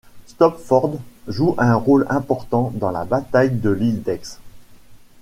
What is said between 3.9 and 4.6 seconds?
d'Aix.